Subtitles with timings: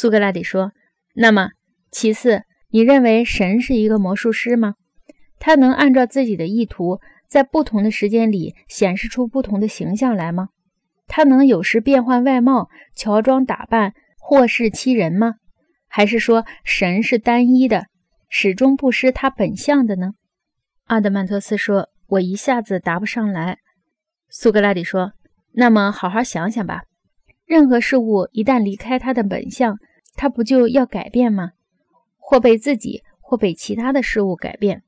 [0.00, 0.72] 苏格拉底说
[1.12, 1.50] ：“那么，
[1.90, 4.76] 其次，你认为神是一个魔术师吗？
[5.38, 10.48] 他能按照自己的意图，在不同的时间里显示出不同的形象来吗？
[11.06, 15.34] 他能有时变换外貌、乔装打扮，或是欺人吗？
[15.86, 17.84] 还是说神是单一的，
[18.30, 20.12] 始终不失他本相的呢？”
[20.88, 23.58] 阿德曼托斯说：“我一下子答不上来。”
[24.30, 25.12] 苏格拉底说
[25.52, 26.84] ：“那么，好好想想吧。”
[27.44, 29.76] 任何事物一旦离开它的本相，
[30.20, 31.52] 它不就要改变吗？
[32.18, 34.82] 或被自己，或被其他的事物改变。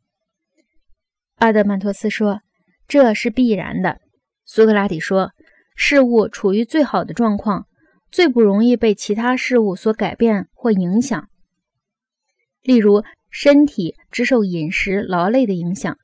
[1.37, 2.43] 阿德曼托斯说
[2.87, 4.03] ：“这是必然的。”
[4.45, 5.31] 苏格拉底说
[5.75, 7.67] ：“事物处于最好的状况，
[8.11, 11.31] 最不容易被其他事物所改变或影响。
[12.61, 15.95] 例如，身体只受饮食、劳累的影响；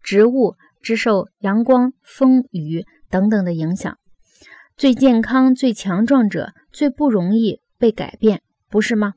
[0.00, 3.98] 植物只受阳光、风雨等等的影响。”
[4.78, 9.14] 最健康、最强壮者最不容易被改变，不是吗？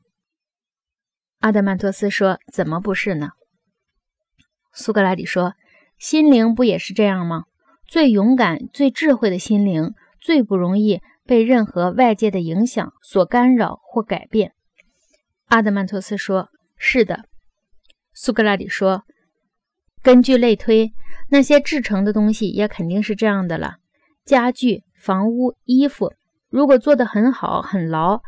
[1.40, 3.30] 阿德曼托斯说：“怎么不是呢？”
[4.72, 5.54] 苏格拉底说
[5.98, 7.44] ：“心灵不也是这样吗？
[7.86, 14.54] 最勇敢、最智慧的心灵，最不容易被任何外界的影响所干扰或改变。”
[15.48, 17.26] 阿德曼托斯说：“是的。”
[18.14, 19.04] 苏格拉底说
[20.02, 20.92] ：“根据类推，
[21.28, 23.76] 那些制成的东西也肯定是这样的了。
[24.24, 26.12] 家具。”房屋、衣服，
[26.48, 28.22] 如果做得很好、很牢，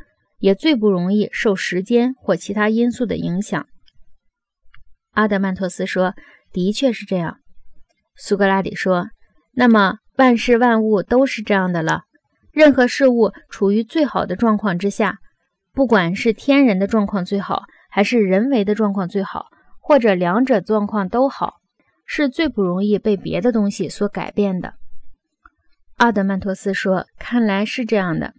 [0.45, 3.67] 也最不容易受时间或其他因素的影响。
[5.13, 6.13] 阿德曼托斯说
[6.53, 7.39] ：“的确是这样。”
[8.15, 9.09] 苏格拉底说
[9.57, 12.03] ：“那么万事万物都是这样的了。
[12.53, 15.17] 任何事物处于最好的状况之下，
[15.73, 19.47] 不管是天然的状况最好，还是人为的状况最好，
[19.81, 21.55] 或者两者状况都好，
[22.05, 24.75] 是最不容易被别的东西所改变的。”
[25.97, 28.35] 阿德曼托斯说：“看来是这样的。”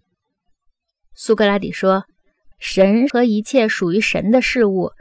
[1.16, 2.06] 苏格拉底说
[2.60, 4.92] ：“神和一切属于神的事物，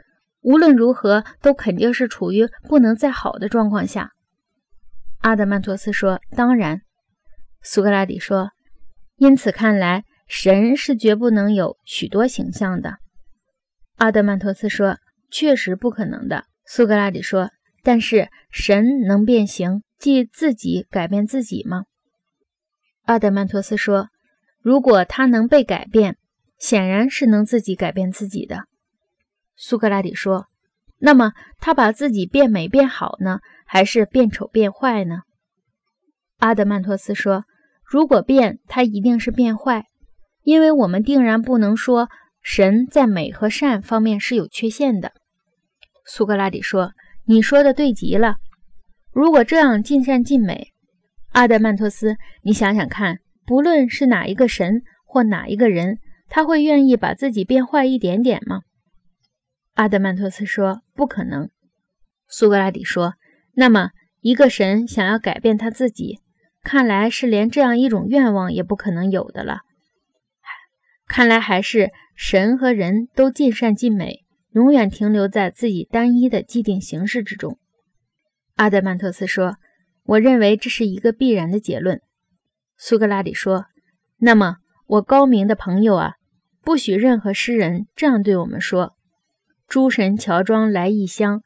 [0.41, 4.13] 无论如何都肯定是处于不能再好的状况下。”
[5.21, 6.81] 阿德曼托斯说：“当然。”
[7.61, 8.51] 苏格拉底说
[9.17, 12.97] ：“因此看来，神是绝不能有许多形象的。”
[13.97, 14.97] 阿德曼托斯说
[15.31, 17.49] ：“确实不可能的。”苏格拉底说
[17.83, 21.85] ：“但是神能变形，即自己改变自己吗？”
[23.05, 24.09] 阿德曼托斯说
[24.65, 26.17] ：“如果他能被改变，
[26.57, 28.63] 显然是能自己改变自己的。”
[29.55, 30.47] 苏格拉底说
[30.97, 35.19] ：“那么他把自己变美变好呢，还是变丑变坏呢？”
[36.39, 37.43] 阿德曼托斯说
[37.85, 39.85] ：“如果变，他一定是变坏，
[40.41, 42.09] 因为我们定然不能说
[42.41, 45.11] 神在美和善方面是有缺陷的。”
[46.07, 46.93] 苏格拉底说
[47.25, 48.37] ：“你说的对极了。
[49.11, 50.71] 如果这样尽善尽美。”
[51.33, 58.61] 阿德曼托斯，你想想看，不论是哪一个神或哪一个人，他会愿意把自己变坏一点点吗？
[59.73, 61.49] 阿德曼托斯说：“不可能。”
[62.27, 63.13] 苏格拉底说
[63.53, 63.91] ：“那么，
[64.21, 66.19] 一个神想要改变他自己，
[66.63, 69.59] 看来是连这样一种愿望也不可能有的了。
[71.07, 77.59] 看来还是神和人都尽善尽美，永远停留在自己单一的既定形式之中。”
[78.55, 79.57] 阿德曼托斯说。
[80.07, 81.99] 我认为这是一个必然的结论，
[82.77, 83.65] 苏格拉底说。
[84.17, 86.13] 那么，我高明的朋友啊，
[86.61, 88.95] 不许任何诗人这样对我们说
[89.67, 91.41] ：“诸神乔装来异乡，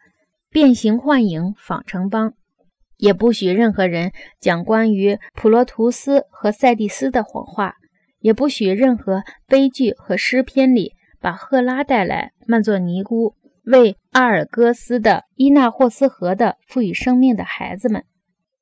[0.49, 2.33] 变形幻影仿城邦。”
[2.97, 7.75] 也不许任何人讲关于普罗图斯和塞蒂斯的谎话，
[8.19, 18.03] 也不许任何悲剧和诗篇里把赫拉带来曼作尼姑为阿尔戈斯的伊纳霍斯河的赋予生命的孩子们。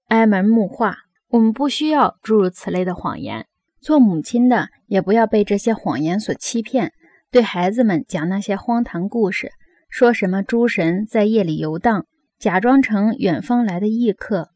[0.08, 0.98] 挨门木化，
[1.30, 3.48] 我们不需要诸如此类的谎言。
[3.80, 6.94] 做母亲的也不要被这些谎言所欺骗，
[7.32, 9.52] 对孩子们讲那些荒唐故事，
[9.90, 12.06] 说什么诸神在夜里游荡，
[12.40, 14.50] 假装成远方来的异客。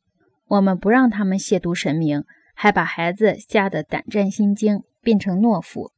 [0.48, 2.24] 我们不让他们亵渎神明，
[2.54, 5.92] 还把孩子吓得胆战心惊，变成懦夫。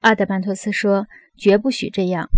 [0.00, 1.06] 阿德班托斯说
[1.36, 2.28] ：“绝不许这样。”